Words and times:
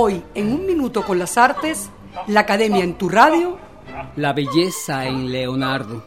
Hoy, 0.00 0.22
en 0.36 0.52
un 0.52 0.64
minuto 0.64 1.04
con 1.04 1.18
las 1.18 1.36
artes, 1.36 1.90
la 2.28 2.38
Academia 2.38 2.84
en 2.84 2.94
tu 2.94 3.08
radio. 3.08 3.58
La 4.14 4.32
belleza 4.32 5.06
en 5.06 5.32
Leonardo. 5.32 6.04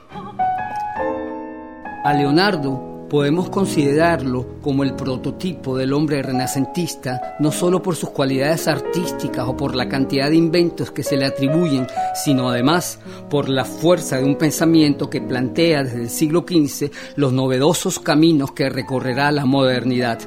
A 2.05 2.13
Leonardo 2.13 2.90
podemos 3.11 3.49
considerarlo 3.49 4.61
como 4.61 4.83
el 4.83 4.93
prototipo 4.93 5.75
del 5.75 5.91
hombre 5.91 6.21
renacentista, 6.21 7.35
no 7.41 7.51
solo 7.51 7.83
por 7.83 7.97
sus 7.97 8.11
cualidades 8.11 8.69
artísticas 8.69 9.49
o 9.49 9.57
por 9.57 9.75
la 9.75 9.89
cantidad 9.89 10.29
de 10.29 10.37
inventos 10.37 10.91
que 10.91 11.03
se 11.03 11.17
le 11.17 11.25
atribuyen, 11.25 11.87
sino 12.23 12.47
además 12.47 12.99
por 13.29 13.49
la 13.49 13.65
fuerza 13.65 14.15
de 14.15 14.23
un 14.23 14.37
pensamiento 14.37 15.09
que 15.09 15.19
plantea 15.19 15.83
desde 15.83 16.03
el 16.03 16.09
siglo 16.09 16.45
XV 16.47 16.89
los 17.17 17.33
novedosos 17.33 17.99
caminos 17.99 18.53
que 18.53 18.69
recorrerá 18.69 19.29
la 19.33 19.43
modernidad. 19.43 20.19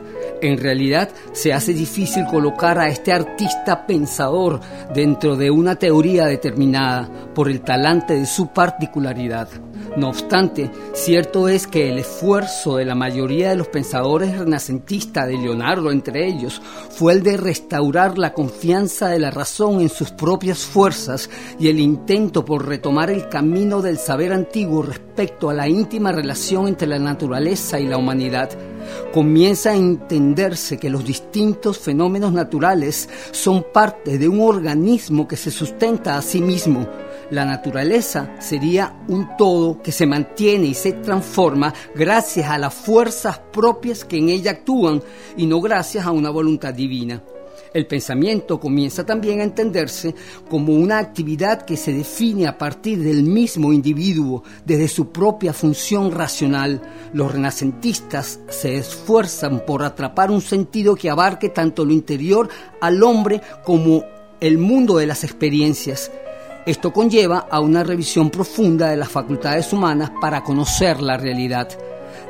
En 0.42 0.58
realidad 0.58 1.08
se 1.32 1.54
hace 1.54 1.72
difícil 1.72 2.26
colocar 2.26 2.78
a 2.78 2.88
este 2.88 3.14
artista 3.14 3.86
pensador 3.86 4.60
dentro 4.94 5.36
de 5.36 5.50
una 5.50 5.76
teoría 5.76 6.26
determinada 6.26 7.08
por 7.34 7.48
el 7.48 7.62
talante 7.62 8.12
de 8.12 8.26
su 8.26 8.48
particularidad. 8.48 9.48
No 9.96 10.08
obstante, 10.08 10.70
cierto 10.92 11.48
es 11.48 11.68
que 11.68 11.88
el 11.88 11.98
esfuerzo 11.98 12.73
de 12.76 12.84
la 12.84 12.94
mayoría 12.94 13.50
de 13.50 13.56
los 13.56 13.68
pensadores 13.68 14.38
renacentistas, 14.38 15.26
de 15.26 15.38
Leonardo 15.38 15.90
entre 15.90 16.26
ellos, 16.26 16.60
fue 16.90 17.12
el 17.12 17.22
de 17.22 17.36
restaurar 17.36 18.18
la 18.18 18.32
confianza 18.32 19.08
de 19.08 19.18
la 19.18 19.30
razón 19.30 19.80
en 19.80 19.88
sus 19.88 20.10
propias 20.10 20.58
fuerzas 20.58 21.30
y 21.58 21.68
el 21.68 21.80
intento 21.80 22.44
por 22.44 22.66
retomar 22.66 23.10
el 23.10 23.28
camino 23.28 23.82
del 23.82 23.98
saber 23.98 24.32
antiguo 24.32 24.82
respecto 24.82 25.50
a 25.50 25.54
la 25.54 25.68
íntima 25.68 26.12
relación 26.12 26.68
entre 26.68 26.88
la 26.88 26.98
naturaleza 26.98 27.80
y 27.80 27.86
la 27.86 27.98
humanidad 27.98 28.50
comienza 29.12 29.70
a 29.70 29.76
entenderse 29.76 30.78
que 30.78 30.90
los 30.90 31.04
distintos 31.04 31.78
fenómenos 31.78 32.32
naturales 32.32 33.08
son 33.30 33.64
parte 33.72 34.18
de 34.18 34.28
un 34.28 34.40
organismo 34.40 35.26
que 35.28 35.36
se 35.36 35.50
sustenta 35.50 36.16
a 36.16 36.22
sí 36.22 36.40
mismo. 36.40 36.86
La 37.30 37.44
naturaleza 37.44 38.34
sería 38.38 38.96
un 39.08 39.36
todo 39.36 39.80
que 39.82 39.92
se 39.92 40.06
mantiene 40.06 40.66
y 40.66 40.74
se 40.74 40.92
transforma 40.92 41.72
gracias 41.94 42.50
a 42.50 42.58
las 42.58 42.74
fuerzas 42.74 43.38
propias 43.52 44.04
que 44.04 44.18
en 44.18 44.28
ella 44.28 44.52
actúan 44.52 45.02
y 45.36 45.46
no 45.46 45.60
gracias 45.60 46.06
a 46.06 46.10
una 46.12 46.30
voluntad 46.30 46.74
divina. 46.74 47.22
El 47.72 47.86
pensamiento 47.86 48.60
comienza 48.60 49.04
también 49.04 49.40
a 49.40 49.44
entenderse 49.44 50.14
como 50.48 50.72
una 50.74 50.98
actividad 50.98 51.62
que 51.62 51.76
se 51.76 51.92
define 51.92 52.46
a 52.46 52.56
partir 52.56 53.02
del 53.02 53.24
mismo 53.24 53.72
individuo, 53.72 54.44
desde 54.64 54.86
su 54.86 55.10
propia 55.10 55.52
función 55.52 56.12
racional. 56.12 56.80
Los 57.12 57.32
renacentistas 57.32 58.38
se 58.48 58.76
esfuerzan 58.76 59.64
por 59.66 59.82
atrapar 59.82 60.30
un 60.30 60.40
sentido 60.40 60.94
que 60.94 61.10
abarque 61.10 61.48
tanto 61.48 61.84
lo 61.84 61.92
interior 61.92 62.48
al 62.80 63.02
hombre 63.02 63.40
como 63.64 64.04
el 64.40 64.58
mundo 64.58 64.98
de 64.98 65.06
las 65.06 65.24
experiencias. 65.24 66.12
Esto 66.66 66.94
conlleva 66.94 67.46
a 67.50 67.60
una 67.60 67.84
revisión 67.84 68.30
profunda 68.30 68.88
de 68.88 68.96
las 68.96 69.10
facultades 69.10 69.70
humanas 69.74 70.12
para 70.18 70.42
conocer 70.42 71.02
la 71.02 71.18
realidad. 71.18 71.68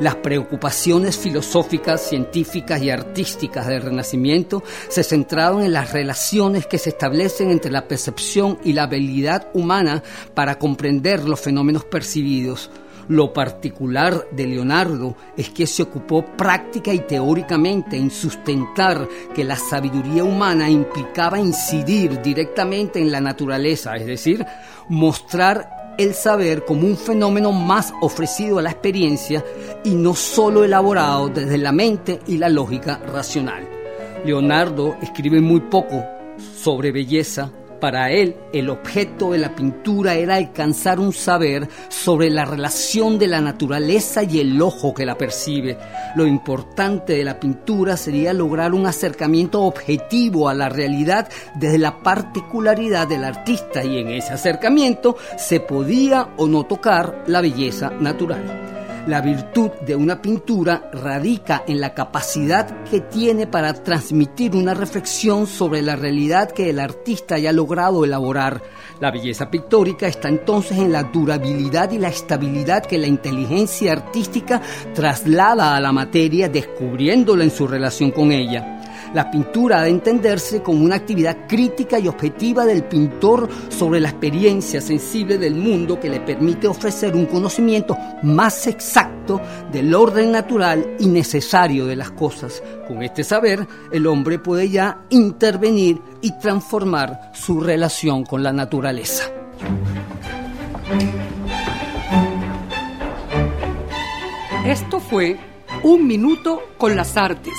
Las 0.01 0.17
preocupaciones 0.17 1.17
filosóficas, 1.17 2.01
científicas 2.01 2.83
y 2.83 2.91
artísticas 2.91 3.69
del 3.69 3.83
Renacimiento 3.83 4.65
se 4.89 5.05
centraron 5.05 5.63
en 5.63 5.73
las 5.73 5.93
relaciones 5.93 6.67
que 6.67 6.79
se 6.79 6.91
establecen 6.91 7.53
entre 7.53 7.71
la 7.71 7.87
percepción 7.87 8.59
y 8.65 8.73
la 8.73 8.85
habilidad 8.85 9.47
humana 9.55 10.03
para 10.35 10.59
comprender 10.59 11.29
los 11.29 11.41
fenómenos 11.41 11.85
percibidos. 11.85 12.71
Lo 13.09 13.33
particular 13.33 14.29
de 14.31 14.47
Leonardo 14.47 15.17
es 15.37 15.51
que 15.51 15.67
se 15.67 15.83
ocupó 15.83 16.25
práctica 16.25 16.93
y 16.93 17.01
teóricamente 17.01 17.97
en 17.97 18.11
sustentar 18.11 19.09
que 19.35 19.45
la 19.45 19.57
sabiduría 19.57 20.25
humana 20.25 20.71
implicaba 20.71 21.39
incidir 21.39 22.23
directamente 22.23 23.01
en 23.01 23.13
la 23.13 23.21
naturaleza, 23.21 23.97
es 23.97 24.07
decir, 24.07 24.45
mostrar 24.89 25.95
el 25.99 26.15
saber 26.15 26.65
como 26.65 26.87
un 26.87 26.97
fenómeno 26.97 27.53
más 27.53 27.93
ofrecido 28.01 28.59
a 28.59 28.63
la 28.63 28.71
experiencia 28.71 29.45
y 29.85 29.95
no 29.95 30.15
solo 30.15 30.65
elaborado 30.65 31.29
desde 31.29 31.59
la 31.59 31.73
mente 31.73 32.21
y 32.27 32.39
la 32.39 32.49
lógica 32.49 33.01
racional. 33.13 33.69
Leonardo 34.25 34.97
escribe 35.03 35.41
muy 35.41 35.61
poco 35.61 36.05
sobre 36.57 36.91
belleza, 36.91 37.51
para 37.81 38.11
él, 38.11 38.37
el 38.53 38.71
objeto 38.71 39.33
de 39.33 39.39
la 39.39 39.55
pintura 39.55 40.15
era 40.15 40.37
alcanzar 40.37 40.99
un 41.01 41.13
saber 41.13 41.69
sobre 41.89 42.31
la 42.31 42.45
relación 42.45 43.19
de 43.19 43.29
la 43.29 43.41
naturaleza 43.41 44.23
y 44.23 44.41
el 44.41 44.61
ojo 44.61 44.95
que 44.95 45.07
la 45.07 45.17
percibe. 45.17 45.77
Lo 46.17 46.27
importante 46.27 47.15
de 47.15 47.25
la 47.25 47.39
pintura 47.39 47.97
sería 47.97 48.33
lograr 48.33 48.75
un 48.75 48.87
acercamiento 48.87 49.63
objetivo 49.63 50.49
a 50.49 50.55
la 50.55 50.69
realidad 50.69 51.29
desde 51.55 51.79
la 51.79 52.03
particularidad 52.03 53.07
del 53.09 53.25
artista 53.25 53.85
y 53.85 53.99
en 53.99 54.09
ese 54.09 54.33
acercamiento 54.33 55.17
se 55.37 55.61
podía 55.61 56.29
o 56.37 56.47
no 56.47 56.65
tocar 56.65 57.25
la 57.27 57.41
belleza 57.41 57.91
natural. 57.91 58.74
La 59.07 59.21
virtud 59.21 59.71
de 59.87 59.95
una 59.95 60.23
pintura 60.23 60.91
radica 60.91 61.65
en 61.67 61.79
la 61.79 61.93
capacidad 61.93 62.85
que 62.85 63.01
tiene 63.01 63.47
para 63.47 63.75
transmitir 63.75 64.57
una 64.57 64.73
reflexión 64.73 65.47
sobre 65.47 65.83
la 65.83 65.95
realidad 65.95 66.51
que 66.51 66.71
el 66.71 66.81
artista 66.81 67.35
haya 67.35 67.53
logrado 67.53 68.07
elaborar. 68.07 68.63
La 69.01 69.11
belleza 69.11 69.51
pictórica 69.51 70.07
está 70.07 70.29
entonces 70.29 70.79
en 70.79 70.91
la 70.91 71.03
durabilidad 71.03 71.91
y 71.91 71.99
la 71.99 72.09
estabilidad 72.09 72.87
que 72.87 72.97
la 72.97 73.07
inteligencia 73.07 73.93
artística 73.93 74.63
traslada 74.95 75.77
a 75.77 75.81
la 75.81 75.93
materia 75.93 76.49
descubriéndola 76.49 77.45
en 77.45 77.51
su 77.51 77.67
relación 77.67 78.11
con 78.11 78.33
ella. 78.33 78.74
La 79.13 79.31
pintura 79.31 79.79
ha 79.79 79.83
de 79.83 79.91
entenderse 79.91 80.63
como 80.63 80.85
una 80.85 80.97
actividad 80.97 81.47
crítica 81.47 81.99
y 81.99 82.09
objetiva 82.09 82.65
del 82.65 82.85
pintor 82.85 83.49
sobre 83.69 84.01
la 84.01 84.09
experiencia 84.09 84.81
sensible 84.81 85.39
del 85.39 85.55
mundo 85.55 86.01
que 86.01 86.09
le 86.09 86.21
permite 86.21 86.67
ofrecer 86.67 87.15
un 87.15 87.27
conocimiento 87.27 87.97
más 88.23 88.67
exacto 88.67 89.41
del 89.73 89.95
orden 89.95 90.33
natural 90.33 90.97
y 90.99 91.07
necesario 91.07 91.87
de 91.87 91.97
las 91.97 92.11
cosas. 92.11 92.63
Con 92.87 93.03
este 93.03 93.25
saber, 93.25 93.67
el 93.93 94.07
hombre 94.07 94.39
puede 94.39 94.71
ya 94.71 95.03
intervenir 95.11 96.01
y 96.21 96.39
transformar 96.39 97.31
su 97.35 97.61
relación 97.61 98.25
con 98.25 98.43
la 98.43 98.53
naturaleza. 98.53 99.25
Esto 104.67 104.99
fue 104.99 105.39
Un 105.83 106.07
Minuto 106.07 106.63
con 106.79 106.97
las 106.97 107.17
Artes 107.17 107.55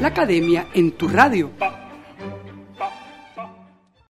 la 0.00 0.08
academia 0.08 0.66
en 0.74 0.92
tu 0.92 1.08
radio. 1.08 1.50